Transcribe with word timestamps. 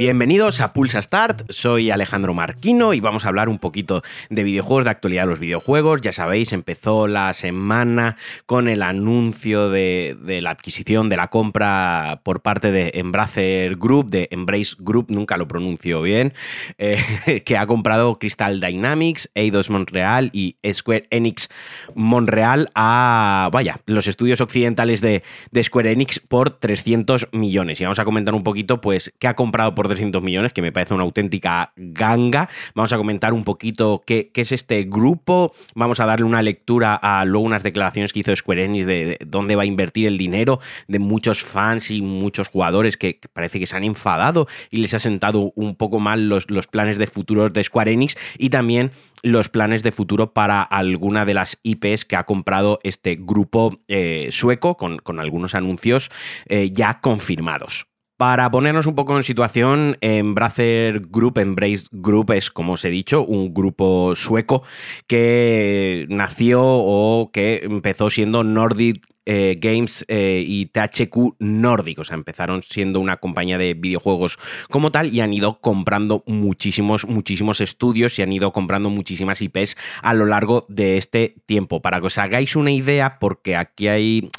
Bienvenidos 0.00 0.62
a 0.62 0.72
Pulsa 0.72 1.02
Start, 1.02 1.42
soy 1.50 1.90
Alejandro 1.90 2.32
Marquino 2.32 2.94
y 2.94 3.00
vamos 3.00 3.26
a 3.26 3.28
hablar 3.28 3.50
un 3.50 3.58
poquito 3.58 4.02
de 4.30 4.44
videojuegos, 4.44 4.84
de 4.84 4.92
actualidad 4.92 5.24
de 5.24 5.28
los 5.28 5.38
videojuegos. 5.38 6.00
Ya 6.00 6.12
sabéis, 6.12 6.54
empezó 6.54 7.06
la 7.06 7.34
semana 7.34 8.16
con 8.46 8.68
el 8.68 8.82
anuncio 8.82 9.68
de, 9.68 10.16
la 10.40 10.52
adquisición, 10.52 11.10
de 11.10 11.18
la 11.18 11.28
compra 11.28 12.22
por 12.24 12.40
parte 12.40 12.72
de 12.72 12.92
Embracer 12.94 13.76
Group, 13.76 14.08
de 14.08 14.28
Embrace 14.30 14.74
Group, 14.78 15.10
nunca 15.10 15.36
lo 15.36 15.46
pronuncio 15.46 16.00
bien, 16.00 16.32
eh, 16.78 17.42
que 17.44 17.58
ha 17.58 17.66
comprado 17.66 18.18
Crystal 18.18 18.58
Dynamics, 18.58 19.30
Eidos 19.34 19.68
Montreal 19.68 20.30
y 20.32 20.56
Square 20.72 21.08
Enix 21.10 21.50
Montreal 21.94 22.70
a, 22.74 23.50
vaya, 23.52 23.82
los 23.84 24.06
estudios 24.06 24.40
occidentales 24.40 25.02
de, 25.02 25.22
de 25.50 25.62
Square 25.62 25.92
Enix 25.92 26.20
por 26.20 26.48
300 26.48 27.28
millones. 27.32 27.82
Y 27.82 27.84
vamos 27.84 27.98
a 27.98 28.06
comentar 28.06 28.32
un 28.32 28.44
poquito, 28.44 28.80
pues, 28.80 29.12
qué 29.18 29.28
ha 29.28 29.36
comprado 29.36 29.74
por 29.74 29.89
300 29.90 30.22
millones, 30.22 30.52
que 30.52 30.62
me 30.62 30.72
parece 30.72 30.94
una 30.94 31.02
auténtica 31.02 31.72
ganga. 31.76 32.48
Vamos 32.74 32.92
a 32.92 32.96
comentar 32.96 33.32
un 33.32 33.44
poquito 33.44 34.02
qué, 34.06 34.30
es 34.34 34.52
este 34.52 34.84
grupo. 34.84 35.52
Vamos 35.74 36.00
a 36.00 36.06
darle 36.06 36.24
una 36.24 36.40
lectura 36.40 36.94
a 36.94 37.24
luego 37.26 37.44
unas 37.44 37.62
declaraciones 37.62 38.12
que 38.12 38.20
hizo 38.20 38.34
Square 38.34 38.64
Enix 38.64 38.86
de, 38.86 39.18
dónde 39.26 39.56
va 39.56 39.62
a 39.62 39.66
invertir 39.66 40.06
el 40.06 40.16
dinero 40.16 40.60
de 40.88 40.98
muchos 40.98 41.42
fans 41.42 41.90
y 41.90 42.00
muchos 42.00 42.48
jugadores 42.48 42.96
que, 42.96 43.20
parece 43.32 43.58
que 43.58 43.66
se 43.66 43.76
han 43.76 43.84
enfadado 43.84 44.46
y 44.70 44.78
les 44.78 44.94
ha 44.94 44.98
sentado 44.98 45.52
un 45.56 45.74
poco 45.74 46.00
mal 46.00 46.28
los, 46.28 46.46
planes 46.70 46.98
de 46.98 47.06
futuro 47.06 47.50
de 47.50 47.64
Square 47.64 47.92
Enix 47.92 48.16
y 48.38 48.50
también 48.50 48.92
los 49.22 49.48
planes 49.48 49.82
de 49.82 49.92
futuro 49.92 50.32
para 50.32 50.62
alguna 50.62 51.26
de 51.26 51.34
las 51.34 51.58
IPs 51.62 52.04
que 52.04 52.16
ha 52.16 52.24
comprado 52.24 52.78
este 52.82 53.16
grupo 53.20 53.78
eh, 53.88 54.28
sueco 54.30 54.76
con, 54.76 55.20
algunos 55.20 55.54
anuncios 55.54 56.10
eh, 56.46 56.70
ya 56.72 57.00
confirmados. 57.00 57.89
Para 58.20 58.50
ponernos 58.50 58.84
un 58.84 58.94
poco 58.94 59.16
en 59.16 59.22
situación, 59.22 59.96
Embracer 60.02 61.00
Group, 61.08 61.38
Embrace 61.38 61.86
Group 61.90 62.32
es, 62.32 62.50
como 62.50 62.74
os 62.74 62.84
he 62.84 62.90
dicho, 62.90 63.24
un 63.24 63.54
grupo 63.54 64.14
sueco 64.14 64.62
que 65.06 66.04
nació 66.10 66.60
o 66.62 67.30
que 67.32 67.62
empezó 67.62 68.10
siendo 68.10 68.44
Nordic 68.44 69.06
eh, 69.32 69.58
Games 69.60 70.04
eh, 70.08 70.42
y 70.44 70.66
THQ 70.66 71.36
Nordic. 71.38 72.00
O 72.00 72.04
sea, 72.04 72.16
empezaron 72.16 72.64
siendo 72.64 72.98
una 72.98 73.18
compañía 73.18 73.58
de 73.58 73.74
videojuegos 73.74 74.40
como 74.70 74.90
tal 74.90 75.14
y 75.14 75.20
han 75.20 75.32
ido 75.32 75.60
comprando 75.60 76.24
muchísimos, 76.26 77.06
muchísimos 77.06 77.60
estudios 77.60 78.18
y 78.18 78.22
han 78.22 78.32
ido 78.32 78.52
comprando 78.52 78.90
muchísimas 78.90 79.40
IPs 79.40 79.76
a 80.02 80.14
lo 80.14 80.26
largo 80.26 80.66
de 80.68 80.96
este 80.96 81.36
tiempo. 81.46 81.80
Para 81.80 82.00
que 82.00 82.08
os 82.08 82.18
hagáis 82.18 82.56
una 82.56 82.72
idea, 82.72 83.20
porque 83.20 83.54
aquí 83.54 83.86
hay 83.86 84.30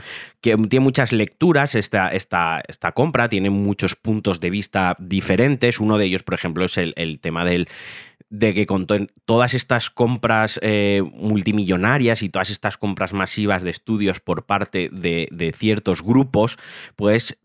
que 0.42 0.58
tiene 0.58 0.84
muchas 0.84 1.14
lecturas 1.14 1.75
esta, 1.75 2.09
esta, 2.09 2.62
esta 2.67 2.92
compra, 2.92 3.30
tiene 3.30 3.50
muchos 3.50 3.95
puntos 3.95 4.42
de 4.42 4.50
vista 4.50 4.97
diferentes. 5.00 5.80
Uno 5.80 6.00
de 6.00 6.06
ellos, 6.06 6.23
por 6.23 6.34
ejemplo, 6.34 6.66
es 6.66 6.78
el 6.78 7.19
tema 7.22 7.45
del 7.45 7.69
de 8.32 8.54
que 8.54 8.66
con 8.66 8.88
todas 9.26 9.54
estas 9.54 9.90
compras 9.90 10.58
eh, 10.64 11.04
multimillonarias 11.14 12.24
y 12.24 12.30
todas 12.30 12.50
estas 12.50 12.78
compras 12.78 13.14
masivas 13.14 13.62
de 13.62 13.70
estudios 13.70 14.22
por 14.22 14.46
parte 14.46 14.90
de, 14.92 15.54
ciertos 15.58 16.02
grupos, 16.02 16.58
pues 16.96 17.38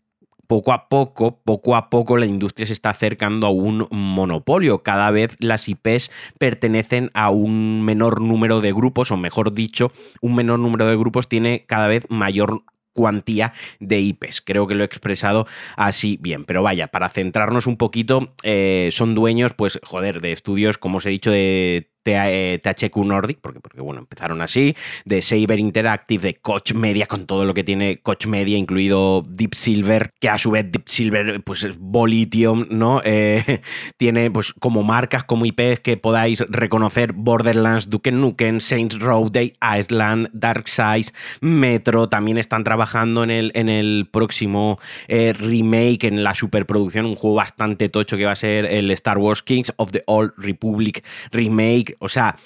poco 0.47 0.71
a 0.71 0.87
poco, 0.87 1.41
poco 1.43 1.75
a 1.75 1.89
poco 1.89 2.15
la 2.15 2.25
industria 2.25 2.65
se 2.65 2.73
está 2.73 2.89
acercando 2.91 3.47
a 3.47 3.49
un 3.49 3.85
monopolio. 3.91 4.81
Cada 4.81 5.11
vez 5.11 5.35
las 5.39 5.67
IPs 5.67 6.09
pertenecen 6.39 7.11
a 7.13 7.31
un 7.31 7.83
menor 7.83 8.21
número 8.21 8.61
de 8.61 8.71
grupos, 8.71 9.11
o 9.11 9.17
mejor 9.17 9.53
dicho, 9.53 9.91
un 10.21 10.35
menor 10.35 10.59
número 10.59 10.87
de 10.87 10.95
grupos 10.95 11.27
tiene 11.27 11.65
cada 11.67 11.87
vez 11.87 12.05
mayor 12.09 12.63
cuantía 12.97 13.53
de 13.79 13.99
IPs. 13.99 14.41
Creo 14.41 14.65
que 14.65 14.73
lo 14.73 14.83
he 14.83 14.85
expresado 14.85 15.45
así 15.75 16.17
bien. 16.19 16.43
Pero 16.45 16.63
vaya, 16.63 16.87
para 16.87 17.09
centrarnos 17.09 17.67
un 17.67 17.77
poquito, 17.77 18.33
eh, 18.41 18.89
son 18.91 19.13
dueños, 19.13 19.53
pues, 19.53 19.79
joder, 19.83 20.19
de 20.19 20.31
estudios, 20.31 20.79
como 20.79 20.97
os 20.97 21.05
he 21.05 21.09
dicho, 21.09 21.29
de 21.29 21.91
THQ 22.13 22.97
Nordic, 22.97 23.39
porque, 23.41 23.59
porque 23.59 23.81
bueno, 23.81 23.99
empezaron 23.99 24.41
así, 24.41 24.75
de 25.05 25.21
Saber 25.21 25.59
Interactive, 25.59 26.21
de 26.21 26.35
Coach 26.35 26.73
Media, 26.73 27.05
con 27.05 27.25
todo 27.25 27.45
lo 27.45 27.53
que 27.53 27.63
tiene 27.63 27.99
Coach 28.01 28.27
Media, 28.27 28.57
incluido 28.57 29.25
Deep 29.27 29.55
Silver, 29.55 30.11
que 30.19 30.29
a 30.29 30.37
su 30.37 30.51
vez 30.51 30.71
Deep 30.71 30.87
Silver 30.87 31.41
pues 31.43 31.63
es 31.63 31.77
Volitium, 31.77 32.67
¿no? 32.69 33.01
Eh, 33.17 33.61
tiene 33.97 34.29
pues 34.29 34.53
como 34.53 34.83
marcas, 34.83 35.23
como 35.23 35.45
IPs 35.45 35.79
que 35.79 35.97
podáis 35.97 36.41
reconocer 36.49 37.13
Borderlands, 37.13 37.89
Duke 37.89 38.11
Nukem, 38.11 38.59
Saints 38.59 38.99
Row, 38.99 39.29
Day 39.29 39.53
Island, 39.79 40.29
Darkseid, 40.33 41.07
Metro, 41.41 42.09
también 42.09 42.37
están 42.37 42.63
trabajando 42.63 43.23
en 43.23 43.31
el, 43.31 43.51
en 43.55 43.69
el 43.69 44.07
próximo 44.11 44.79
eh, 45.07 45.33
remake, 45.33 46.03
en 46.03 46.23
la 46.23 46.33
superproducción, 46.33 47.05
un 47.05 47.15
juego 47.15 47.37
bastante 47.37 47.89
tocho 47.89 48.17
que 48.17 48.25
va 48.25 48.33
a 48.33 48.35
ser 48.35 48.65
el 48.65 48.91
Star 48.91 49.17
Wars 49.17 49.41
Kings 49.41 49.71
of 49.77 49.91
the 49.91 50.03
Old 50.05 50.33
Republic 50.37 51.03
remake, 51.31 51.96
o 51.99 52.09
sea, 52.09 52.37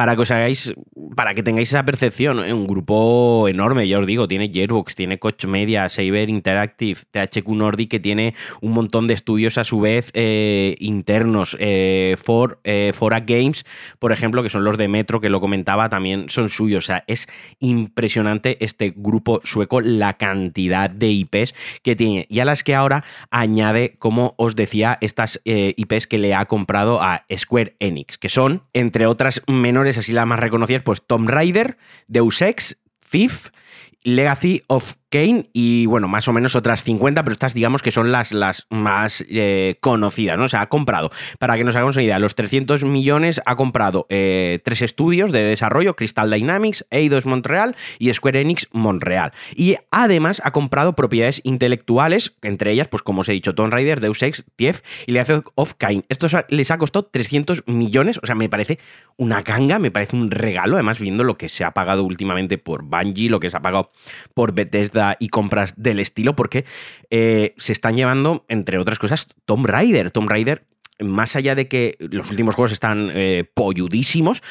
para 0.00 0.16
que 0.16 0.22
os 0.22 0.30
hagáis, 0.30 0.72
para 1.14 1.34
que 1.34 1.42
tengáis 1.42 1.68
esa 1.68 1.84
percepción, 1.84 2.42
¿eh? 2.42 2.54
un 2.54 2.66
grupo 2.66 3.48
enorme, 3.48 3.86
ya 3.86 3.98
os 3.98 4.06
digo, 4.06 4.26
tiene 4.28 4.48
Gearbox, 4.48 4.94
tiene 4.94 5.18
Coach 5.18 5.44
Media, 5.44 5.90
Saber 5.90 6.30
Interactive, 6.30 7.00
THQ 7.10 7.48
Nordic, 7.48 7.90
que 7.90 8.00
tiene 8.00 8.34
un 8.62 8.72
montón 8.72 9.06
de 9.06 9.12
estudios 9.12 9.58
a 9.58 9.64
su 9.64 9.78
vez 9.80 10.10
eh, 10.14 10.76
internos. 10.78 11.54
Eh, 11.60 12.16
For, 12.16 12.60
Fora 12.94 13.20
Games, 13.20 13.66
por 13.98 14.12
ejemplo, 14.12 14.42
que 14.42 14.48
son 14.48 14.64
los 14.64 14.78
de 14.78 14.88
Metro, 14.88 15.20
que 15.20 15.28
lo 15.28 15.40
comentaba, 15.40 15.90
también 15.90 16.30
son 16.30 16.48
suyos. 16.48 16.84
O 16.84 16.86
sea, 16.86 17.04
es 17.06 17.28
impresionante 17.58 18.56
este 18.64 18.94
grupo 18.96 19.42
sueco, 19.44 19.82
la 19.82 20.14
cantidad 20.14 20.88
de 20.88 21.10
IPs 21.10 21.54
que 21.82 21.94
tiene. 21.94 22.26
Y 22.30 22.40
a 22.40 22.46
las 22.46 22.64
que 22.64 22.74
ahora 22.74 23.04
añade, 23.30 23.96
como 23.98 24.34
os 24.38 24.56
decía, 24.56 24.96
estas 25.02 25.40
IPs 25.44 26.06
que 26.06 26.16
le 26.16 26.34
ha 26.34 26.46
comprado 26.46 27.02
a 27.02 27.24
Square 27.36 27.76
Enix, 27.80 28.16
que 28.16 28.30
son, 28.30 28.62
entre 28.80 29.06
otras 29.06 29.42
menores, 29.46 29.98
así 29.98 30.12
las 30.12 30.26
más 30.26 30.40
reconocidas, 30.40 30.82
pues 30.82 31.02
Tomb 31.06 31.28
Raider, 31.28 31.76
Deus 32.08 32.42
Ex, 32.42 32.78
Thief, 33.10 33.50
Legacy 34.02 34.62
of 34.66 34.94
Kane 35.10 35.50
y 35.52 35.86
bueno, 35.86 36.06
más 36.06 36.28
o 36.28 36.32
menos 36.32 36.54
otras 36.54 36.84
50, 36.84 37.24
pero 37.24 37.32
estas 37.32 37.52
digamos 37.52 37.82
que 37.82 37.90
son 37.90 38.12
las, 38.12 38.32
las 38.32 38.66
más 38.70 39.24
eh, 39.28 39.76
conocidas, 39.80 40.38
¿no? 40.38 40.44
O 40.44 40.48
sea, 40.48 40.62
ha 40.62 40.68
comprado, 40.68 41.10
para 41.38 41.56
que 41.56 41.64
nos 41.64 41.74
hagamos 41.74 41.96
una 41.96 42.04
idea, 42.04 42.18
los 42.20 42.36
300 42.36 42.84
millones 42.84 43.42
ha 43.44 43.56
comprado 43.56 44.06
eh, 44.08 44.60
tres 44.64 44.82
estudios 44.82 45.32
de 45.32 45.42
desarrollo, 45.42 45.96
Crystal 45.96 46.30
Dynamics, 46.30 46.86
Eidos 46.90 47.26
Montreal 47.26 47.74
y 47.98 48.12
Square 48.14 48.40
Enix 48.40 48.68
Montreal. 48.70 49.32
Y 49.54 49.76
además 49.90 50.40
ha 50.44 50.52
comprado 50.52 50.94
propiedades 50.94 51.40
intelectuales, 51.42 52.36
entre 52.42 52.70
ellas, 52.70 52.86
pues 52.86 53.02
como 53.02 53.22
os 53.22 53.28
he 53.28 53.32
dicho, 53.32 53.54
Tomb 53.54 53.72
Raider, 53.72 54.00
Deus 54.00 54.22
Ex, 54.22 54.44
Tief 54.54 54.82
y 55.06 55.12
Legacy 55.12 55.42
of 55.56 55.74
Kane. 55.74 56.04
Esto 56.08 56.28
les 56.48 56.70
ha 56.70 56.78
costado 56.78 57.06
300 57.06 57.64
millones, 57.66 58.20
o 58.22 58.26
sea, 58.26 58.36
me 58.36 58.48
parece 58.48 58.78
una 59.16 59.42
ganga, 59.42 59.80
me 59.80 59.90
parece 59.90 60.16
un 60.16 60.30
regalo, 60.30 60.76
además 60.76 61.00
viendo 61.00 61.24
lo 61.24 61.36
que 61.36 61.48
se 61.48 61.64
ha 61.64 61.72
pagado 61.72 62.04
últimamente 62.04 62.58
por 62.58 62.84
Bungie, 62.84 63.28
lo 63.28 63.40
que 63.40 63.50
se 63.50 63.56
ha 63.56 63.60
pagado 63.60 63.89
por 64.34 64.54
Bethesda 64.54 65.16
y 65.18 65.28
compras 65.28 65.74
del 65.76 66.00
estilo, 66.00 66.36
porque 66.36 66.64
eh, 67.10 67.54
se 67.56 67.72
están 67.72 67.96
llevando, 67.96 68.44
entre 68.48 68.78
otras 68.78 68.98
cosas, 68.98 69.26
Tomb 69.44 69.66
Raider. 69.66 70.10
Tomb 70.10 70.28
Raider, 70.28 70.66
más 70.98 71.36
allá 71.36 71.54
de 71.54 71.68
que 71.68 71.96
los 71.98 72.30
últimos 72.30 72.54
juegos 72.54 72.72
están 72.72 73.10
eh, 73.14 73.44
polludísimos, 73.54 74.42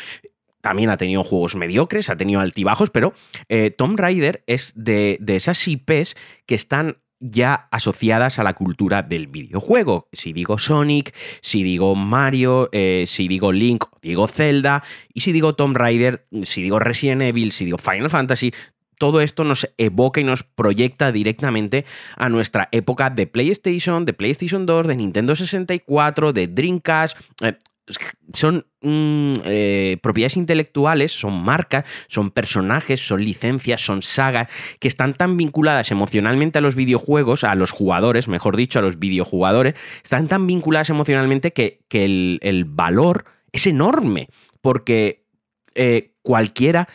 también 0.62 0.90
ha 0.90 0.98
tenido 0.98 1.24
juegos 1.24 1.56
mediocres, 1.56 2.10
ha 2.10 2.18
tenido 2.18 2.42
altibajos, 2.42 2.90
pero 2.90 3.14
eh, 3.48 3.72
Tomb 3.72 3.98
Raider 3.98 4.44
es 4.46 4.74
de, 4.76 5.20
esas 5.28 5.66
IPs 5.66 6.16
que 6.46 6.56
están 6.56 6.98
ya 7.22 7.68
asociadas 7.72 8.40
a 8.40 8.44
la 8.44 8.54
cultura 8.54 9.02
del 9.02 9.28
videojuego. 9.28 10.08
Si 10.14 10.32
digo 10.32 10.58
Sonic, 10.58 11.14
si 11.42 11.64
digo 11.64 11.94
Mario, 11.96 12.70
si 12.72 13.28
digo 13.28 13.52
Link, 13.52 13.86
digo 14.02 14.28
Zelda, 14.28 14.84
y 15.14 15.22
si 15.22 15.34
digo 15.34 15.56
Tomb 15.56 15.76
Raider, 15.76 16.28
si 16.44 16.62
digo 16.62 16.80
Resident 16.80 17.22
Evil, 17.22 17.52
si 17.52 17.66
digo 17.66 17.78
Final 17.78 18.10
Fantasy, 18.10 18.54
todo 19.00 19.22
esto 19.22 19.44
nos 19.44 19.68
evoca 19.78 20.22
y 20.22 20.24
nos 20.24 20.44
proyecta 20.44 21.12
directamente 21.12 21.86
a 22.18 22.30
nuestra 22.30 22.70
época 22.72 23.10
de 23.10 23.26
PlayStation, 23.26 24.06
de 24.06 24.14
PlayStation 24.14 24.68
2, 24.68 24.88
de 24.88 24.96
Nintendo 24.98 25.36
64, 25.36 26.34
de 26.34 26.48
Dreamcast. 26.48 27.18
Eh, 27.42 27.54
son 28.34 28.68
mm, 28.82 29.34
eh, 29.46 29.98
propiedades 30.04 30.38
intelectuales, 30.38 31.12
son 31.12 31.42
marcas, 31.42 31.86
son 32.08 32.30
personajes, 32.30 33.00
son 33.00 33.24
licencias, 33.24 33.82
son 33.82 34.02
sagas 34.04 34.48
que 34.80 34.88
están 34.88 35.14
tan 35.14 35.38
vinculadas 35.38 35.92
emocionalmente 35.92 36.60
a 36.60 36.62
los 36.62 36.76
videojuegos, 36.76 37.44
a 37.44 37.56
los 37.56 37.72
jugadores, 37.72 38.28
mejor 38.28 38.58
dicho, 38.58 38.80
a 38.80 38.82
los 38.82 39.00
videojugadores, 39.00 39.76
están 40.04 40.28
tan 40.28 40.46
vinculadas 40.46 40.90
emocionalmente 40.90 41.52
que, 41.54 41.80
el, 41.90 42.66
valor 42.68 43.26
es 43.52 43.66
enorme, 43.66 44.28
porque 44.62 45.26
eh, 45.74 46.12
cualquiera 46.22 46.88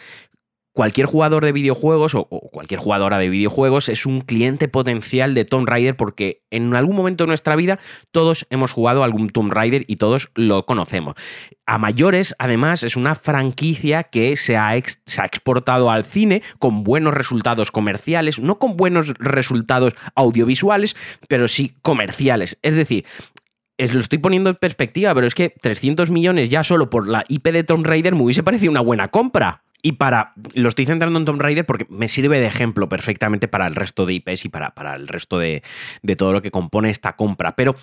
cualquier 0.74 1.06
jugador 1.06 1.44
de 1.44 1.52
videojuegos 1.52 2.14
o, 2.14 2.26
cualquier 2.26 2.80
jugadora 2.80 3.18
de 3.18 3.28
videojuegos 3.28 3.88
es 3.88 4.06
un 4.06 4.20
cliente 4.20 4.68
potencial 4.68 5.32
de 5.32 5.44
Tomb 5.44 5.68
Raider 5.68 5.96
porque 5.96 6.42
en 6.50 6.74
algún 6.74 6.96
momento 6.96 7.24
de 7.24 7.28
nuestra 7.28 7.56
vida 7.56 7.78
todos 8.10 8.46
hemos 8.50 8.72
jugado 8.72 9.04
algún 9.04 9.30
Tomb 9.30 9.52
Raider 9.52 9.84
y 9.86 9.96
todos 9.96 10.30
lo 10.34 10.66
conocemos. 10.66 11.14
A 11.64 11.78
mayores, 11.78 12.34
además, 12.38 12.82
es 12.82 12.96
una 12.96 13.14
franquicia 13.14 14.02
que 14.02 14.36
se 14.36 14.56
ha, 14.56 14.76
exportado 14.76 15.90
al 15.90 16.04
cine 16.04 16.42
con 16.58 16.82
buenos 16.82 17.14
resultados 17.14 17.70
comerciales, 17.70 18.40
no 18.40 18.58
con 18.58 18.76
buenos 18.76 19.14
resultados 19.18 19.94
audiovisuales, 20.16 20.96
pero 21.28 21.46
sí 21.46 21.76
comerciales. 21.82 22.58
Es 22.62 22.74
decir, 22.74 23.06
es, 23.78 23.94
lo 23.94 24.00
estoy 24.00 24.18
poniendo 24.18 24.50
en 24.50 24.56
perspectiva, 24.56 25.14
pero 25.14 25.26
es 25.26 25.34
que 25.34 25.50
300 25.50 26.10
millones 26.10 26.48
ya 26.48 26.64
solo 26.64 26.90
por 26.90 27.08
la 27.08 27.24
IP 27.28 27.46
de 27.48 27.64
Tomb 27.64 27.86
Raider 27.86 28.14
me 28.14 28.22
hubiese 28.22 28.42
parecido 28.42 28.72
una 28.72 28.80
buena 28.80 29.08
compra. 29.08 29.63
Y 29.86 29.92
para. 29.92 30.32
Lo 30.54 30.70
estoy 30.70 30.86
centrando 30.86 31.18
en 31.18 31.26
Tomb 31.26 31.42
Raider 31.42 31.66
porque 31.66 31.86
me 31.90 32.08
sirve 32.08 32.40
de 32.40 32.46
ejemplo 32.46 32.88
perfectamente 32.88 33.48
para 33.48 33.66
el 33.66 33.74
resto 33.74 34.06
de 34.06 34.14
IPs 34.14 34.46
y 34.46 34.48
para, 34.48 34.70
para 34.70 34.94
el 34.94 35.06
resto 35.06 35.38
de, 35.38 35.62
de 36.02 36.16
todo 36.16 36.32
lo 36.32 36.40
que 36.40 36.50
compone 36.50 36.88
esta 36.88 37.16
compra. 37.16 37.54
Pero 37.54 37.76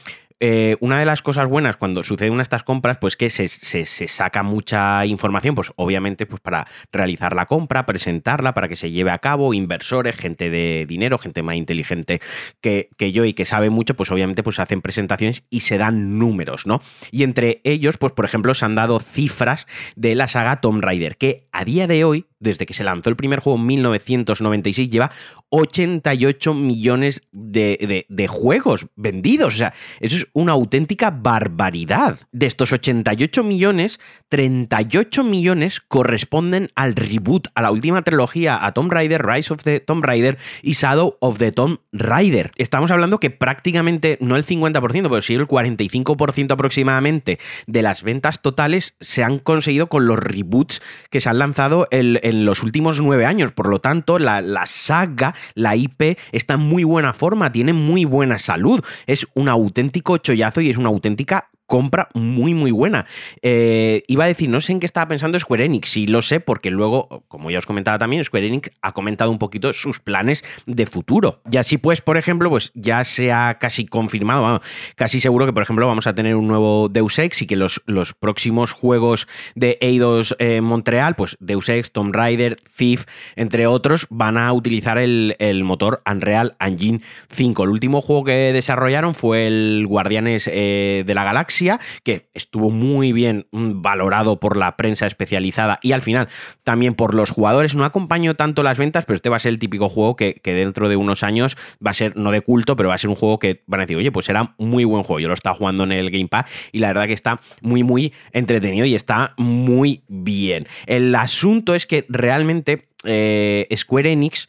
eh, 0.44 0.76
una 0.80 1.00
de 1.00 1.06
las 1.06 1.22
cosas 1.22 1.48
buenas 1.48 1.78
cuando 1.78 2.04
suceden 2.04 2.42
estas 2.42 2.64
compras, 2.64 2.98
pues 2.98 3.16
que 3.16 3.30
se, 3.30 3.48
saca 3.48 4.42
mucha 4.42 5.06
información, 5.06 5.54
pues 5.54 5.72
obviamente 5.76 6.26
pues 6.26 6.42
para 6.42 6.68
realizar 6.92 7.36
la 7.36 7.46
compra, 7.46 7.86
presentarla, 7.86 8.56
para 8.56 8.68
que 8.68 8.76
se 8.76 8.90
lleve 8.90 9.12
a 9.12 9.20
cabo, 9.20 9.54
inversores, 9.54 10.18
gente 10.18 10.50
de 10.50 10.88
dinero, 10.88 11.20
gente 11.20 11.44
más 11.44 11.58
inteligente 11.58 12.22
que, 12.60 12.90
que 12.98 13.12
yo 13.12 13.24
y 13.26 13.34
que 13.34 13.46
sabe 13.46 13.70
mucho, 13.70 13.96
pues 13.96 14.10
obviamente 14.10 14.42
pues 14.42 14.60
hacen 14.60 14.82
presentaciones 14.82 15.44
y 15.52 15.60
se 15.60 15.78
dan 15.78 16.18
números, 16.18 16.66
¿no? 16.66 16.82
Y 17.12 17.22
entre 17.22 17.62
ellos, 17.64 17.98
pues 17.98 18.14
por 18.14 18.26
ejemplo, 18.26 18.56
se 18.56 18.66
han 18.66 18.74
dado 18.74 19.00
cifras 19.00 19.68
de 19.96 20.16
la 20.16 20.28
saga 20.28 20.60
Tomb 20.60 20.84
Raider, 20.84 21.18
que 21.18 21.48
a 21.52 21.66
día 21.66 21.86
de 21.86 22.04
hoy 22.04 22.26
desde 22.42 22.66
que 22.66 22.74
se 22.74 22.84
lanzó 22.84 23.10
el 23.10 23.16
primer 23.16 23.40
juego 23.40 23.58
en 23.58 23.68
1996, 23.68 24.90
lleva 24.90 25.12
88 25.50 26.54
millones 26.54 27.22
de, 27.32 28.28
juegos 28.28 28.88
vendidos. 28.96 29.54
O 29.54 29.58
sea, 29.58 29.74
eso 30.00 30.18
es 30.18 30.28
una 30.34 30.54
auténtica 30.54 31.12
barbaridad. 31.12 32.20
De 32.32 32.48
estos 32.48 32.74
88 32.74 33.44
millones, 33.44 34.00
38 34.30 35.24
millones 35.24 35.82
corresponden 35.82 36.70
al 36.76 36.96
reboot, 36.96 37.48
a 37.54 37.62
la 37.62 37.72
última 37.72 38.02
trilogía, 38.02 38.66
a 38.66 38.74
Tomb 38.74 38.92
Raider, 38.92 39.26
Rise 39.26 39.54
of 39.54 39.64
the 39.64 39.80
Tomb 39.80 40.04
Raider 40.04 40.38
y 40.64 40.74
Shadow 40.74 41.18
of 41.20 41.38
the 41.38 41.52
Tomb 41.52 41.80
Raider. 41.92 42.52
Estamos 42.56 42.90
hablando 42.90 43.20
que 43.20 43.30
prácticamente, 43.30 44.18
no 44.20 44.36
el 44.36 44.46
50%, 44.46 44.82
pero 44.82 45.22
sí 45.22 45.36
el 45.36 45.48
45% 45.48 46.52
aproximadamente 46.52 47.40
de 47.68 47.82
las 47.82 48.02
ventas 48.04 48.42
totales 48.42 48.96
se 49.00 49.24
han 49.24 49.38
conseguido 49.38 49.88
con 49.88 50.08
los 50.08 50.18
reboots 50.18 50.82
que 51.10 51.20
se 51.20 51.30
han 51.30 51.38
lanzado 51.38 51.88
el 51.92 52.20
en 52.32 52.46
los 52.46 52.64
últimos 52.64 53.00
nueve 53.02 53.26
años. 53.26 53.52
Por 53.52 53.70
lo 53.70 53.80
tanto, 53.80 54.20
la, 54.20 54.42
la, 54.42 54.66
saga, 54.66 55.36
la 55.54 55.76
IP, 55.76 56.18
está 56.32 56.56
en 56.56 56.62
muy 56.62 56.84
buena 56.84 57.14
forma, 57.14 57.52
tiene 57.52 57.74
muy 57.74 58.06
buena 58.06 58.40
salud. 58.40 58.84
Es 59.06 59.28
un 59.36 59.50
auténtico 59.50 60.18
chollazo 60.18 60.62
y 60.62 60.70
es 60.70 60.78
una 60.78 60.90
auténtica 60.90 61.50
compra 61.72 62.10
muy, 62.14 62.54
muy 62.54 62.72
buena. 62.72 63.06
Eh, 63.42 64.04
iba 64.10 64.26
a 64.26 64.28
decir, 64.28 64.50
no 64.50 64.60
sé 64.60 64.74
en 64.74 64.82
qué 64.82 64.86
estaba 64.86 65.08
pensando 65.08 65.40
Square 65.40 65.64
Enix, 65.64 65.92
sí 65.92 66.06
lo 66.06 66.22
sé, 66.22 66.42
porque 66.42 66.70
luego, 66.70 67.24
como 67.30 67.50
ya 67.50 67.60
os 67.60 67.66
comentaba 67.66 67.98
también, 67.98 68.22
Square 68.26 68.46
Enix 68.46 68.72
ha 68.82 68.92
comentado 68.92 69.32
un 69.32 69.40
poquito 69.40 69.72
sus 69.72 70.02
planes 70.02 70.44
de 70.66 70.86
futuro. 70.86 71.42
Y 71.50 71.56
así 71.56 71.78
pues, 71.78 72.02
por 72.02 72.18
ejemplo, 72.18 72.50
pues 72.50 72.74
ya 72.76 73.06
se 73.06 73.32
ha 73.32 73.58
casi 73.58 73.86
confirmado, 73.86 74.62
casi 74.98 75.22
seguro 75.22 75.46
que, 75.46 75.54
por 75.54 75.64
ejemplo, 75.64 75.88
vamos 75.88 76.08
a 76.08 76.14
tener 76.14 76.36
un 76.36 76.50
nuevo 76.50 76.90
Deus 76.90 77.18
Ex 77.18 77.42
y 77.44 77.48
que 77.48 77.56
los, 77.56 77.82
los 77.86 78.16
próximos 78.16 78.74
juegos 78.74 79.30
de 79.56 79.78
Eidos 79.80 80.36
eh, 80.40 80.60
Montreal, 80.60 81.16
pues 81.16 81.38
Deus 81.40 81.70
Ex, 81.70 81.94
Tomb 81.94 82.14
Raider, 82.14 82.58
Thief, 82.76 83.06
entre 83.38 83.66
otros, 83.66 84.08
van 84.10 84.38
a 84.38 84.52
utilizar 84.52 84.98
el, 84.98 85.38
motor 85.64 86.02
Unreal 86.06 86.58
Engine 86.60 87.00
5. 87.30 87.64
El 87.64 87.70
último 87.70 88.02
juego 88.02 88.26
que 88.26 88.52
desarrollaron 88.52 89.16
fue 89.16 89.48
el 89.48 89.86
Guardianes 89.88 90.50
eh, 90.52 91.06
de 91.08 91.16
la 91.16 91.24
Galaxia 91.24 91.61
que 92.04 92.30
estuvo 92.34 92.72
muy 92.72 93.12
bien 93.12 93.48
mm, 93.52 93.82
valorado 93.82 94.40
por 94.40 94.58
la 94.58 94.76
prensa 94.78 95.08
especializada 95.08 95.80
y 95.82 95.92
al 95.92 96.02
final 96.02 96.28
también 96.64 96.96
por 96.96 97.14
los 97.14 97.30
jugadores. 97.30 97.76
No 97.76 97.86
acompañó 97.86 98.36
tanto 98.36 98.64
las 98.64 98.78
ventas, 98.78 99.06
pero 99.06 99.16
este 99.16 99.30
va 99.30 99.38
a 99.38 99.40
ser 99.40 99.50
el 99.50 99.60
típico 99.60 99.90
juego 99.90 100.16
que, 100.16 100.42
dentro 100.44 100.90
de 100.90 100.96
unos 100.96 101.24
años 101.24 101.58
va 101.86 101.92
a 101.92 101.94
ser, 101.94 102.16
no 102.18 102.32
de 102.32 102.42
culto, 102.42 102.76
pero 102.76 102.90
va 102.90 102.96
a 102.96 102.98
ser 102.98 103.10
un 103.10 103.16
juego 103.16 103.40
que 103.40 103.64
van 103.68 103.82
a 103.82 103.84
decir, 103.84 103.98
oye, 103.98 104.12
pues 104.12 104.30
era 104.30 104.54
muy 104.58 104.84
buen 104.84 105.04
juego. 105.04 105.20
Yo 105.20 105.28
lo 105.28 105.34
estaba 105.34 105.56
jugando 105.56 105.84
en 105.84 105.92
el 105.92 106.12
Gamepad 106.12 106.46
y 106.72 106.80
la 106.80 106.88
verdad 106.88 107.08
que 107.08 107.14
está 107.14 107.40
muy, 107.62 107.84
muy 107.84 108.14
entretenido 108.32 108.86
y 108.86 108.96
está 108.96 109.34
muy 109.38 110.04
bien. 110.08 110.68
El 110.86 111.14
asunto 111.16 111.76
es 111.76 111.86
que 111.86 112.06
realmente 112.10 112.88
eh, 113.04 113.68
Square 113.76 114.12
Enix 114.12 114.48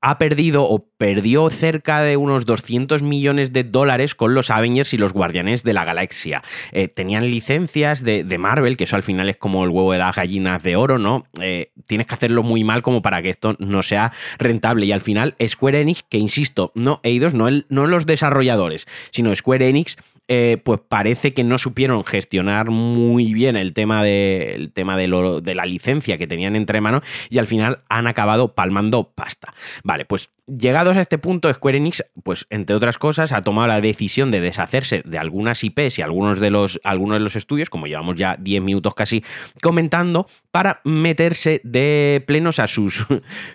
ha 0.00 0.18
perdido 0.18 0.64
o 0.64 0.86
perdió 0.96 1.48
cerca 1.50 2.00
de 2.00 2.16
unos 2.16 2.46
200 2.46 3.02
millones 3.02 3.52
de 3.52 3.64
dólares 3.64 4.14
con 4.14 4.34
los 4.34 4.50
Avengers 4.50 4.94
y 4.94 4.98
los 4.98 5.12
Guardianes 5.12 5.62
de 5.62 5.72
la 5.72 5.84
Galaxia. 5.84 6.42
Eh, 6.72 6.88
tenían 6.88 7.30
licencias 7.30 8.02
de, 8.02 8.24
Marvel, 8.38 8.76
que 8.76 8.84
eso 8.84 8.96
al 8.96 9.02
final 9.02 9.28
es 9.28 9.36
como 9.36 9.64
el 9.64 9.70
huevo 9.70 9.92
de 9.92 9.98
las 9.98 10.16
gallinas 10.16 10.62
de 10.62 10.76
oro, 10.76 10.98
¿no? 10.98 11.26
Eh, 11.40 11.72
tienes 11.86 12.06
que 12.06 12.14
hacerlo 12.14 12.42
muy 12.42 12.64
mal 12.64 12.82
como 12.82 13.02
para 13.02 13.22
que 13.22 13.30
esto 13.30 13.56
no 13.58 13.82
sea 13.82 14.12
rentable. 14.38 14.86
Y 14.86 14.92
al 14.92 15.00
final 15.00 15.34
Square 15.46 15.80
Enix, 15.80 16.02
que 16.08 16.18
insisto, 16.18 16.72
no 16.74 17.00
Eidos, 17.02 17.34
no, 17.34 17.48
no 17.68 17.86
los 17.86 18.06
desarrolladores, 18.06 18.86
sino 19.10 19.34
Square 19.34 19.68
Enix 19.68 19.96
eh, 20.28 20.58
pues 20.64 20.80
parece 20.88 21.34
que 21.34 21.44
no 21.44 21.58
supieron 21.58 22.04
gestionar 22.04 22.70
muy 22.70 23.34
bien 23.34 23.56
el 23.56 23.72
tema, 23.72 24.04
de, 24.04 24.70
tema 24.74 24.96
de, 24.96 25.40
de, 25.42 25.54
la 25.54 25.66
licencia 25.66 26.18
que 26.18 26.26
tenían 26.26 26.54
entre 26.54 26.80
manos 26.80 27.02
y 27.28 27.38
al 27.38 27.46
final 27.46 27.80
han 27.88 28.06
acabado 28.06 28.54
palmando 28.54 29.12
pasta. 29.12 29.54
Vale, 29.82 30.04
pues 30.04 30.30
llegados 30.46 30.96
a 30.96 31.00
este 31.00 31.18
punto, 31.18 31.52
Square 31.52 31.78
Enix, 31.78 32.04
pues 32.22 32.46
entre 32.50 32.76
otras 32.76 32.98
cosas, 32.98 33.32
ha 33.32 33.42
tomado 33.42 33.68
la 33.68 33.80
decisión 33.80 34.30
de 34.30 34.40
deshacerse 34.40 35.02
de 35.04 35.18
algunas 35.18 35.62
IPs 35.64 35.98
y 35.98 36.02
algunos 36.02 36.40
de 36.40 36.50
los, 36.50 36.80
algunos 36.84 37.18
de 37.18 37.24
los 37.24 37.36
estudios, 37.36 37.70
como 37.70 37.86
llevamos 37.86 38.16
ya 38.16 38.36
10 38.38 38.62
minutos 38.62 38.94
casi 38.94 39.24
comentando, 39.62 40.26
para 40.50 40.80
meterse 40.84 41.60
de 41.64 42.22
plenos 42.26 42.58
a 42.58 42.66
sus, 42.66 43.06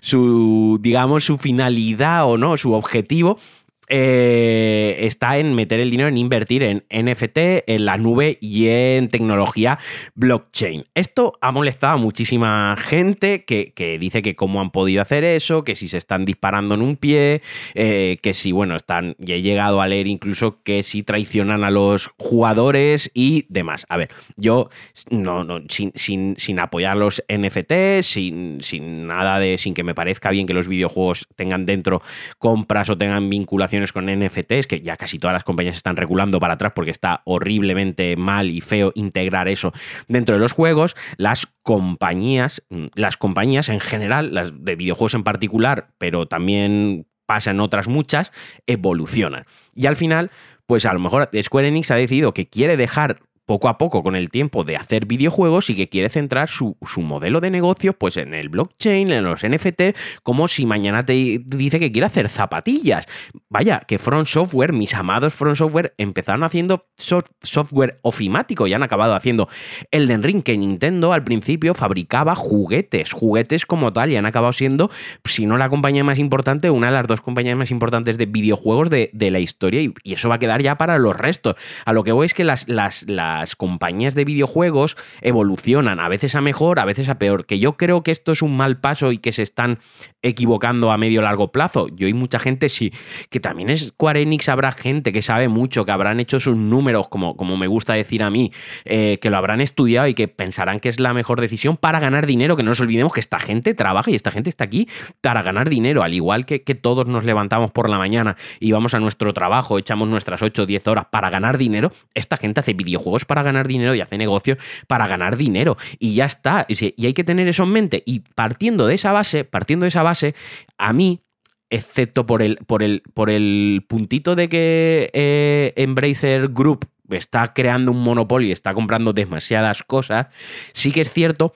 su, 0.02 0.78
digamos, 0.82 1.26
su 1.26 1.38
finalidad 1.38 2.26
o 2.26 2.38
no, 2.38 2.58
su 2.58 2.74
objetivo 2.74 3.38
eh, 3.88 4.98
está 5.00 5.38
en 5.38 5.54
meter 5.54 5.80
el 5.80 5.92
dinero 5.92 6.10
en 6.10 6.18
invertir 6.18 6.64
en 6.64 6.86
NFT, 6.90 7.38
en 7.68 7.86
la 7.86 7.98
nube 7.98 8.38
y 8.42 8.68
en 8.68 9.10
tecnología 9.10 9.80
blockchain. 10.16 10.86
Esto 10.96 11.34
ha 11.42 11.52
molestado 11.52 11.94
a 11.94 11.98
muchísima 11.98 12.76
gente 12.78 13.46
que, 13.46 13.98
dice 14.00 14.22
que 14.22 14.36
cómo 14.36 14.62
han 14.62 14.72
podido 14.72 15.02
hacer 15.02 15.24
eso, 15.24 15.64
que 15.64 15.76
si 15.76 15.88
se 15.88 15.98
están 15.98 16.26
disparando 16.26 16.76
en 16.76 16.82
un 16.82 16.96
pie, 16.96 17.42
eh, 17.74 18.18
que 18.22 18.34
si, 18.34 18.52
bueno, 18.52 18.76
están, 18.76 19.16
y 19.20 19.34
he 19.34 19.42
llegado 19.42 19.82
a 19.82 19.88
leer 19.88 20.08
incluso 20.08 20.62
que 20.64 20.84
si 20.84 21.04
traicionan 21.04 21.64
a 21.64 21.72
los 21.72 22.10
jugadores 22.18 23.12
y 23.14 23.46
demás. 23.50 23.86
A 23.90 23.98
ver, 23.98 24.10
yo 24.36 24.70
no, 25.10 25.44
no 25.44 25.62
sin, 25.70 25.92
sin, 25.96 26.36
sin 26.38 26.60
apoyar 26.60 26.98
los 26.98 27.24
NFT, 27.30 28.02
sin, 28.02 28.62
sin 28.62 29.08
nada 29.08 29.40
de, 29.40 29.58
sin 29.58 29.74
que 29.74 29.84
me 29.84 29.96
parezca 29.96 30.32
bien 30.32 30.48
que 30.48 30.54
los 30.54 30.68
videojuegos 30.68 31.28
tengan 31.36 31.66
dentro 31.66 32.02
compras 32.40 32.90
o 32.90 32.98
tengan 32.98 33.30
vinculación 33.30 33.75
con 33.92 34.06
NFTs, 34.06 34.68
que 34.68 34.82
ya 34.82 34.98
casi 34.98 35.20
todas 35.20 35.34
las 35.34 35.44
compañías 35.44 35.76
están 35.76 35.96
regulando 35.96 36.40
para 36.40 36.56
atrás 36.56 36.74
porque 36.76 36.92
está 36.92 37.22
horriblemente 37.26 38.16
mal 38.16 38.50
y 38.50 38.62
feo 38.62 38.92
integrar 38.96 39.48
eso 39.48 39.74
dentro 40.08 40.36
de 40.36 40.40
los 40.40 40.52
juegos, 40.52 40.96
las 41.18 41.48
compañías, 41.64 42.64
mm, 42.70 42.88
las 42.96 43.18
compañías 43.18 43.70
en 43.70 43.80
general, 43.80 44.34
las 44.34 44.64
de 44.64 44.76
videojuegos 44.76 45.14
en 45.14 45.24
particular, 45.24 45.90
pero 45.98 46.28
también 46.28 47.08
pasa 47.26 47.52
en 47.52 47.60
otras 47.60 47.88
muchas, 47.88 48.32
evolucionan. 48.68 49.46
Y 49.74 49.88
al 49.88 49.96
final, 49.96 50.32
pues 50.66 50.86
a 50.86 50.94
lo 50.94 51.00
mejor 51.00 51.30
Square 51.42 51.68
Enix 51.68 51.92
ha 51.92 51.96
decidido 51.96 52.34
que 52.34 52.48
quiere 52.48 52.78
dejar 52.78 53.20
poco 53.46 53.70
a 53.70 53.78
poco 53.78 54.04
con 54.04 54.16
el 54.16 54.30
tiempo 54.30 54.64
de 54.64 54.76
hacer 54.76 55.06
videojuegos 55.06 55.70
y 55.70 55.76
que 55.76 55.90
quiere 55.90 56.10
centrar 56.10 56.50
su, 56.50 56.76
modelo 56.98 57.42
de 57.42 57.52
negocio 57.52 57.94
pues 57.94 58.18
en 58.18 58.34
el 58.34 58.50
blockchain, 58.50 59.12
en 59.12 59.24
los 59.24 59.46
NFT, 59.46 59.96
como 60.24 60.48
si 60.48 60.66
mañana 60.66 61.04
te 61.04 61.42
dice 61.46 61.80
que 61.80 61.92
quiere 61.92 62.08
hacer 62.08 62.30
zapatillas. 62.30 63.06
Vaya, 63.50 63.82
que 63.88 64.00
Front 64.00 64.28
Software, 64.28 64.74
mis 64.74 64.94
amados 64.94 65.34
Front 65.34 65.58
Software, 65.58 65.94
empezaron 65.98 66.44
haciendo 66.44 66.88
software 66.98 68.00
ofimático 68.02 68.68
y 68.68 68.74
han 68.74 68.84
acabado 68.84 69.16
haciendo 69.16 69.48
Elden 69.92 70.24
Ring, 70.24 70.44
que 70.44 70.58
Nintendo 70.58 71.14
al 71.14 71.24
principio 71.24 71.74
fabricaba 71.74 72.36
juguetes, 72.36 73.12
juguetes 73.14 73.66
como 73.66 73.94
tal, 73.94 74.12
y 74.12 74.16
han 74.16 74.26
acabado 74.26 74.54
siendo, 74.54 74.90
si 75.24 75.46
no 75.46 75.58
la 75.58 75.70
compañía 75.70 76.04
más 76.04 76.20
importante, 76.20 76.70
una 76.70 76.88
de 76.88 76.94
las 76.94 77.08
dos 77.08 77.22
compañías 77.22 77.58
más 77.58 77.72
importantes 77.72 78.18
de 78.18 78.26
videojuegos 78.26 78.90
de, 78.90 79.10
la 79.14 79.40
historia, 79.40 79.82
y, 79.82 79.94
eso 80.04 80.30
va 80.30 80.36
a 80.36 80.40
quedar 80.40 80.62
ya 80.62 80.78
para 80.78 80.98
los 80.98 81.16
restos. 81.16 81.56
A 81.86 81.94
lo 81.94 82.04
que 82.04 82.12
voy 82.12 82.26
es 82.26 82.34
que 82.34 82.44
las, 82.44 82.68
las 82.68 83.06
las 83.40 83.56
compañías 83.56 84.16
de 84.16 84.26
videojuegos 84.26 84.98
evolucionan, 85.22 86.00
a 86.00 86.10
veces 86.10 86.36
a 86.36 86.42
mejor, 86.42 86.80
a 86.80 86.86
veces 86.86 87.10
a 87.10 87.20
peor. 87.20 87.46
Que 87.46 87.60
yo 87.60 87.78
creo 87.78 88.04
que 88.04 88.12
esto 88.12 88.32
es 88.32 88.42
un 88.42 88.56
mal 88.56 88.80
paso 88.80 89.12
y 89.12 89.18
que 89.18 89.32
se 89.32 89.44
están 89.44 89.80
equivocando 90.22 90.92
a 90.92 90.98
medio 90.98 91.22
largo 91.22 91.52
plazo. 91.52 91.88
Yo 91.90 92.08
y 92.08 92.14
mucha 92.14 92.40
gente 92.40 92.70
sí, 92.70 92.92
que 93.30 93.40
también 93.40 93.70
es 93.70 93.88
Square 93.88 94.22
Enix, 94.22 94.50
habrá 94.50 94.72
gente 94.72 95.14
que 95.14 95.22
sabe 95.22 95.48
mucho, 95.48 95.86
que 95.86 95.92
habrán 95.92 96.20
hecho 96.20 96.40
sus 96.40 96.56
números, 96.56 97.08
como, 97.08 97.38
como 97.38 97.58
me 97.58 97.68
gusta 97.68 97.94
decir 97.94 98.24
a 98.24 98.30
mí, 98.30 98.52
eh, 98.86 99.20
que 99.22 99.30
lo 99.30 99.38
habrán 99.38 99.62
estudiado 99.62 100.08
y 100.08 100.14
que 100.14 100.28
pensarán 100.28 100.80
que 100.80 100.90
es 100.90 101.00
la 101.00 101.14
mejor 101.14 101.42
decisión 101.42 101.78
para 101.78 102.00
ganar 102.00 102.26
dinero, 102.26 102.56
que 102.56 102.64
no 102.64 102.70
nos 102.70 102.80
olvidemos 102.80 103.14
que 103.14 103.20
esta 103.20 103.40
gente 103.40 103.74
trabaja 103.74 104.10
y 104.10 104.16
esta 104.16 104.32
gente 104.32 104.50
está 104.50 104.64
aquí 104.64 104.90
para 105.22 105.44
ganar 105.44 105.70
dinero, 105.70 106.04
al 106.04 106.14
igual 106.14 106.46
que, 106.46 106.64
que 106.64 106.76
todos 106.76 107.06
nos 107.06 107.24
levantamos 107.24 107.72
por 107.72 107.90
la 107.90 107.98
mañana 107.98 108.36
y 108.60 108.72
vamos 108.72 108.94
a 108.96 109.00
nuestro 109.00 109.34
trabajo, 109.34 109.78
echamos 109.78 110.08
nuestras 110.08 110.42
8 110.42 110.64
o 110.64 110.66
10 110.66 110.88
horas 110.88 111.06
para 111.12 111.30
ganar 111.30 111.58
dinero, 111.58 111.92
esta 112.16 112.38
gente 112.38 112.60
hace 112.62 112.74
videojuegos 112.74 113.25
para 113.26 113.44
ganar 113.44 113.68
dinero 113.68 113.96
y 113.96 114.02
hace 114.02 114.18
negocios 114.18 114.58
para 114.88 115.08
ganar 115.08 115.38
dinero. 115.38 115.78
Y 116.00 116.16
ya 116.16 116.26
está. 116.26 116.66
Y 116.68 117.06
hay 117.06 117.14
que 117.14 117.24
tener 117.24 117.48
eso 117.48 117.64
en 117.64 117.72
mente. 117.72 118.04
Y 118.06 118.22
partiendo 118.36 118.88
de 118.88 118.96
esa 118.96 119.12
base, 119.12 119.44
partiendo 119.44 119.84
de 119.84 119.90
esa 119.90 120.04
base, 120.04 120.36
a 120.78 120.94
mí 120.94 121.22
excepto 121.70 122.26
por 122.26 122.42
el, 122.42 122.58
por 122.68 122.84
el, 122.84 123.02
por 123.14 123.30
el 123.30 123.84
puntito 123.88 124.36
de 124.36 124.50
que 124.50 125.10
eh, 125.14 125.74
Embracer 125.76 126.50
Group 126.50 126.88
está 127.10 127.54
creando 127.54 127.92
un 127.92 128.02
monopolio 128.02 128.54
está 128.54 128.74
comprando 128.74 129.14
demasiadas 129.14 129.84
cosas, 129.84 130.28
sí 130.74 130.92
que 130.92 131.02
es 131.02 131.12
cierto 131.12 131.54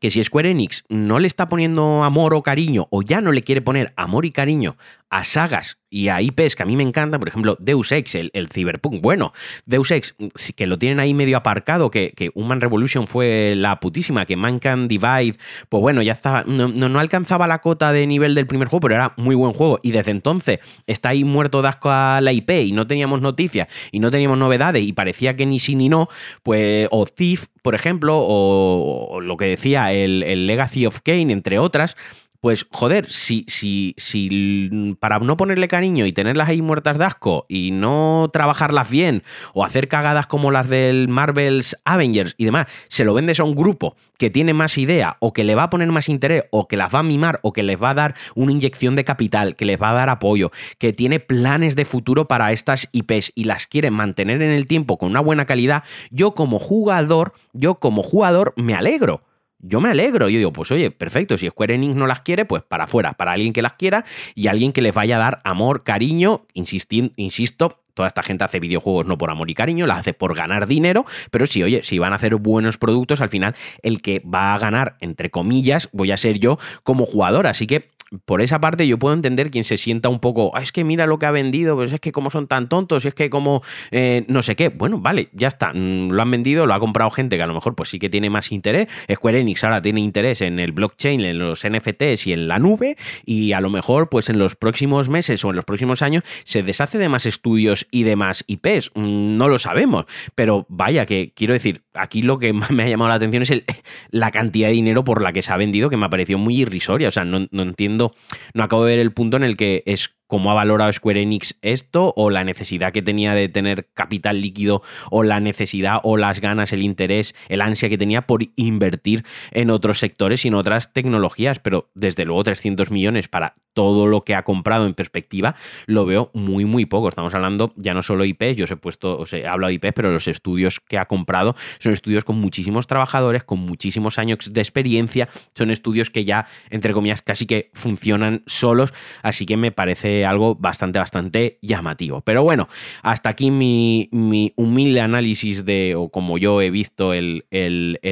que 0.00 0.10
si 0.10 0.22
Square 0.24 0.50
Enix 0.50 0.84
no 0.88 1.18
le 1.18 1.26
está 1.26 1.48
poniendo 1.48 2.04
amor 2.04 2.34
o 2.34 2.42
cariño, 2.42 2.88
o 2.90 3.02
ya 3.02 3.20
no 3.20 3.32
le 3.32 3.42
quiere 3.42 3.60
poner 3.60 3.92
amor 3.96 4.24
y 4.24 4.32
cariño 4.32 4.76
a 5.10 5.24
sagas 5.24 5.78
y 5.90 6.08
a 6.08 6.22
IPs 6.22 6.54
que 6.54 6.62
a 6.62 6.66
mí 6.66 6.76
me 6.76 6.84
encantan, 6.84 7.18
por 7.18 7.28
ejemplo, 7.28 7.56
Deus 7.60 7.90
Ex, 7.90 8.14
el, 8.14 8.48
Cyberpunk. 8.48 9.02
Bueno, 9.02 9.32
Deus 9.66 9.90
Ex, 9.90 10.14
que 10.54 10.66
lo 10.66 10.78
tienen 10.78 11.00
ahí 11.00 11.12
medio 11.12 11.36
aparcado, 11.36 11.90
que, 11.90 12.12
que 12.16 12.30
Human 12.34 12.60
Revolution 12.60 13.08
fue 13.08 13.54
la 13.56 13.80
putísima, 13.80 14.24
que 14.24 14.36
Mankind 14.36 14.88
Divide, 14.88 15.36
pues 15.68 15.80
bueno, 15.80 16.00
ya 16.02 16.12
estaba, 16.12 16.44
no, 16.46 16.68
no, 16.68 17.00
alcanzaba 17.00 17.48
la 17.48 17.58
cota 17.60 17.92
de 17.92 18.06
nivel 18.06 18.36
del 18.36 18.46
primer 18.46 18.68
juego, 18.68 18.80
pero 18.80 18.94
era 18.94 19.14
muy 19.16 19.34
buen 19.34 19.52
juego. 19.52 19.80
Y 19.82 19.90
desde 19.90 20.12
entonces 20.12 20.60
está 20.86 21.10
ahí 21.10 21.24
muerto 21.24 21.60
de 21.60 21.68
asco 21.68 21.90
a 21.90 22.20
la 22.20 22.32
IP 22.32 22.50
y 22.50 22.72
no 22.72 22.86
teníamos 22.86 23.20
noticias 23.20 23.68
y 23.90 23.98
no 23.98 24.10
teníamos 24.10 24.38
novedades 24.38 24.84
y 24.84 24.92
parecía 24.92 25.34
que 25.34 25.44
ni 25.44 25.58
sí 25.58 25.74
ni 25.74 25.88
no, 25.88 26.08
pues, 26.44 26.86
o 26.92 27.04
Thief, 27.06 27.46
por 27.62 27.74
ejemplo, 27.74 28.16
o, 28.16 29.20
lo 29.20 29.36
que 29.36 29.46
decía 29.46 29.92
el, 29.92 30.22
el 30.22 30.46
Legacy 30.46 30.86
of 30.86 31.00
Kane, 31.00 31.32
entre 31.32 31.58
otras, 31.58 31.96
pues 32.40 32.66
joder, 32.70 33.10
si, 33.10 33.44
si, 33.48 33.94
si 33.98 34.96
para 34.98 35.18
no 35.18 35.36
ponerle 35.36 35.68
cariño 35.68 36.06
y 36.06 36.12
tenerlas 36.12 36.48
ahí 36.48 36.62
muertas 36.62 36.98
de 36.98 37.04
asco 37.04 37.44
y 37.48 37.70
no 37.70 38.30
trabajarlas 38.32 38.88
bien 38.88 39.22
o 39.52 39.64
hacer 39.64 39.88
cagadas 39.88 40.26
como 40.26 40.50
las 40.50 40.68
del 40.68 41.08
Marvel's 41.08 41.76
Avengers 41.84 42.34
y 42.38 42.46
demás, 42.46 42.66
se 42.88 43.04
lo 43.04 43.12
vendes 43.12 43.40
a 43.40 43.44
un 43.44 43.54
grupo 43.54 43.94
que 44.16 44.30
tiene 44.30 44.54
más 44.54 44.78
idea 44.78 45.16
o 45.20 45.32
que 45.32 45.44
le 45.44 45.54
va 45.54 45.64
a 45.64 45.70
poner 45.70 45.88
más 45.88 46.08
interés 46.08 46.44
o 46.50 46.66
que 46.66 46.76
las 46.76 46.94
va 46.94 47.00
a 47.00 47.02
mimar 47.02 47.40
o 47.42 47.52
que 47.52 47.62
les 47.62 47.80
va 47.80 47.90
a 47.90 47.94
dar 47.94 48.14
una 48.34 48.52
inyección 48.52 48.96
de 48.96 49.04
capital, 49.04 49.54
que 49.54 49.66
les 49.66 49.80
va 49.80 49.90
a 49.90 49.94
dar 49.94 50.08
apoyo, 50.08 50.50
que 50.78 50.92
tiene 50.92 51.20
planes 51.20 51.76
de 51.76 51.84
futuro 51.84 52.26
para 52.26 52.52
estas 52.52 52.88
IPs 52.92 53.32
y 53.34 53.44
las 53.44 53.66
quiere 53.66 53.90
mantener 53.90 54.40
en 54.42 54.50
el 54.50 54.66
tiempo 54.66 54.96
con 54.96 55.10
una 55.10 55.20
buena 55.20 55.44
calidad, 55.44 55.84
yo 56.10 56.34
como 56.34 56.58
jugador, 56.58 57.34
yo 57.52 57.76
como 57.76 58.02
jugador 58.02 58.54
me 58.56 58.74
alegro 58.74 59.22
yo 59.62 59.80
me 59.80 59.90
alegro. 59.90 60.28
Yo 60.28 60.38
digo, 60.38 60.52
pues 60.52 60.70
oye, 60.70 60.90
perfecto, 60.90 61.38
si 61.38 61.48
Square 61.48 61.74
Enix 61.74 61.94
no 61.94 62.06
las 62.06 62.20
quiere, 62.20 62.44
pues 62.44 62.62
para 62.62 62.84
afuera, 62.84 63.12
para 63.12 63.32
alguien 63.32 63.52
que 63.52 63.62
las 63.62 63.74
quiera 63.74 64.04
y 64.34 64.46
alguien 64.48 64.72
que 64.72 64.82
les 64.82 64.94
vaya 64.94 65.16
a 65.16 65.18
dar 65.18 65.40
amor, 65.44 65.84
cariño, 65.84 66.46
insisto, 66.54 67.80
toda 67.94 68.08
esta 68.08 68.22
gente 68.22 68.44
hace 68.44 68.60
videojuegos 68.60 69.06
no 69.06 69.18
por 69.18 69.30
amor 69.30 69.50
y 69.50 69.54
cariño, 69.54 69.86
las 69.86 70.00
hace 70.00 70.14
por 70.14 70.34
ganar 70.34 70.66
dinero, 70.66 71.04
pero 71.30 71.46
si, 71.46 71.62
oye, 71.62 71.82
si 71.82 71.98
van 71.98 72.12
a 72.12 72.16
hacer 72.16 72.34
buenos 72.36 72.78
productos, 72.78 73.20
al 73.20 73.28
final 73.28 73.54
el 73.82 74.00
que 74.00 74.20
va 74.20 74.54
a 74.54 74.58
ganar, 74.58 74.96
entre 75.00 75.30
comillas, 75.30 75.88
voy 75.92 76.10
a 76.10 76.16
ser 76.16 76.38
yo 76.38 76.58
como 76.82 77.04
jugador. 77.04 77.46
Así 77.46 77.66
que 77.66 77.89
por 78.24 78.42
esa 78.42 78.60
parte 78.60 78.86
yo 78.86 78.98
puedo 78.98 79.14
entender 79.14 79.50
quien 79.50 79.64
se 79.64 79.76
sienta 79.76 80.08
un 80.08 80.20
poco, 80.20 80.56
es 80.58 80.72
que 80.72 80.84
mira 80.84 81.06
lo 81.06 81.18
que 81.18 81.26
ha 81.26 81.30
vendido, 81.30 81.76
pues 81.76 81.92
es 81.92 82.00
que 82.00 82.12
como 82.12 82.30
son 82.30 82.46
tan 82.46 82.68
tontos, 82.68 83.04
es 83.04 83.14
que 83.14 83.30
como 83.30 83.62
eh, 83.90 84.24
no 84.28 84.42
sé 84.42 84.56
qué. 84.56 84.68
Bueno, 84.68 84.98
vale, 84.98 85.28
ya 85.32 85.48
está, 85.48 85.72
mm, 85.72 86.10
lo 86.10 86.22
han 86.22 86.30
vendido, 86.30 86.66
lo 86.66 86.74
ha 86.74 86.80
comprado 86.80 87.10
gente 87.10 87.36
que 87.36 87.42
a 87.42 87.46
lo 87.46 87.54
mejor 87.54 87.74
pues 87.74 87.90
sí 87.90 87.98
que 87.98 88.10
tiene 88.10 88.30
más 88.30 88.50
interés. 88.52 88.88
Square 89.12 89.40
Enix 89.40 89.62
ahora 89.64 89.80
tiene 89.80 90.00
interés 90.00 90.40
en 90.40 90.58
el 90.58 90.72
blockchain, 90.72 91.20
en 91.20 91.38
los 91.38 91.64
NFTs 91.64 92.26
y 92.26 92.32
en 92.32 92.48
la 92.48 92.58
nube 92.58 92.96
y 93.24 93.52
a 93.52 93.60
lo 93.60 93.70
mejor 93.70 94.08
pues 94.08 94.28
en 94.28 94.38
los 94.38 94.56
próximos 94.56 95.08
meses 95.08 95.44
o 95.44 95.50
en 95.50 95.56
los 95.56 95.64
próximos 95.64 96.02
años 96.02 96.24
se 96.44 96.62
deshace 96.62 96.98
de 96.98 97.08
más 97.08 97.26
estudios 97.26 97.86
y 97.90 98.02
de 98.02 98.16
más 98.16 98.44
IPs. 98.46 98.90
Mm, 98.94 99.36
no 99.36 99.48
lo 99.48 99.58
sabemos, 99.58 100.06
pero 100.34 100.66
vaya 100.68 101.06
que 101.06 101.32
quiero 101.34 101.54
decir, 101.54 101.82
aquí 102.02 102.22
lo 102.22 102.38
que 102.38 102.52
más 102.52 102.70
me 102.70 102.84
ha 102.84 102.88
llamado 102.88 103.08
la 103.08 103.14
atención 103.14 103.42
es 103.42 103.62
la 104.10 104.30
cantidad 104.30 104.68
de 104.68 104.74
dinero 104.74 105.04
por 105.04 105.22
la 105.22 105.32
que 105.32 105.42
se 105.42 105.52
ha 105.52 105.56
vendido 105.56 105.90
que 105.90 105.96
me 105.96 106.06
ha 106.06 106.10
parecido 106.10 106.38
muy 106.38 106.60
irrisoria. 106.60 107.08
O 107.08 107.12
sea, 107.12 107.24
no, 107.24 107.46
no 107.50 107.62
entiendo 107.62 108.14
no 108.54 108.62
acabo 108.62 108.84
de 108.84 108.96
ver 108.96 108.98
el 109.00 109.12
punto 109.12 109.36
en 109.36 109.44
el 109.44 109.56
que 109.56 109.82
es 109.86 110.10
cómo 110.30 110.50
ha 110.50 110.54
valorado 110.54 110.92
Square 110.92 111.20
Enix 111.20 111.58
esto 111.60 112.14
o 112.16 112.30
la 112.30 112.44
necesidad 112.44 112.92
que 112.92 113.02
tenía 113.02 113.34
de 113.34 113.48
tener 113.48 113.90
capital 113.92 114.40
líquido 114.40 114.80
o 115.10 115.24
la 115.24 115.40
necesidad 115.40 115.98
o 116.04 116.16
las 116.16 116.40
ganas, 116.40 116.72
el 116.72 116.82
interés, 116.82 117.34
el 117.48 117.60
ansia 117.60 117.88
que 117.88 117.98
tenía 117.98 118.22
por 118.22 118.44
invertir 118.54 119.24
en 119.50 119.70
otros 119.70 119.98
sectores 119.98 120.44
y 120.44 120.48
en 120.48 120.54
otras 120.54 120.92
tecnologías, 120.92 121.58
pero 121.58 121.90
desde 121.94 122.24
luego 122.24 122.44
300 122.44 122.92
millones 122.92 123.26
para 123.26 123.56
todo 123.72 124.06
lo 124.06 124.24
que 124.24 124.34
ha 124.34 124.42
comprado 124.42 124.86
en 124.86 124.94
perspectiva 124.94 125.54
lo 125.86 126.04
veo 126.04 126.30
muy 126.34 126.64
muy 126.64 126.86
poco. 126.86 127.08
Estamos 127.08 127.34
hablando 127.34 127.72
ya 127.76 127.94
no 127.94 128.02
solo 128.02 128.24
IP, 128.24 128.54
yo 128.56 128.64
os 128.64 128.70
he 128.70 128.76
puesto, 128.76 129.18
os 129.18 129.32
he 129.32 129.46
hablado 129.46 129.68
de 129.68 129.74
IP, 129.74 129.92
pero 129.94 130.12
los 130.12 130.28
estudios 130.28 130.80
que 130.80 130.98
ha 130.98 131.06
comprado 131.06 131.54
son 131.78 131.92
estudios 131.92 132.24
con 132.24 132.36
muchísimos 132.40 132.86
trabajadores, 132.86 133.44
con 133.44 133.58
muchísimos 133.60 134.18
años 134.18 134.52
de 134.52 134.60
experiencia, 134.60 135.28
son 135.54 135.70
estudios 135.70 136.10
que 136.10 136.24
ya 136.24 136.46
entre 136.70 136.92
comillas 136.92 137.22
casi 137.22 137.46
que 137.46 137.70
funcionan 137.74 138.42
solos, 138.46 138.92
así 139.22 139.46
que 139.46 139.56
me 139.56 139.72
parece 139.72 140.19
algo 140.26 140.54
bastante, 140.54 140.98
bastante 140.98 141.58
llamativo. 141.62 142.20
Pero 142.20 142.42
bueno, 142.42 142.68
hasta 143.02 143.30
aquí 143.30 143.50
mi, 143.50 144.08
humilde 144.56 145.00
análisis 145.00 145.64
de, 145.64 145.94
o 145.96 146.08
como 146.08 146.38
yo 146.38 146.60
he 146.62 146.70
visto 146.70 147.12
el, 147.12 147.44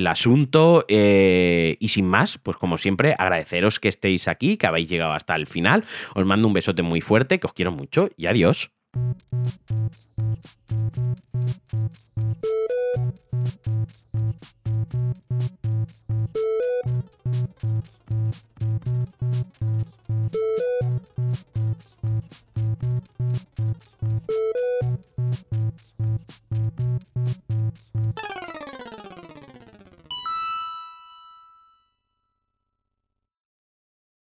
asunto. 0.06 0.84
Eh, 0.88 1.76
y 1.80 1.88
sin 1.88 2.06
más, 2.06 2.38
pues 2.38 2.56
como 2.56 2.78
siempre, 2.78 3.14
agradeceros 3.18 3.80
que 3.80 3.88
estéis 3.88 4.28
aquí, 4.28 4.56
que 4.56 4.66
habéis 4.66 4.88
llegado 4.88 5.12
hasta 5.12 5.34
el 5.34 5.46
final. 5.46 5.84
Os 6.14 6.24
mando 6.24 6.46
un 6.46 6.54
besote 6.54 6.82
muy 6.82 7.00
fuerte, 7.00 7.38
que 7.38 7.46
os 7.46 7.52
quiero 7.52 7.72
mucho 7.72 8.10
y 8.16 8.26
adiós. 8.26 8.70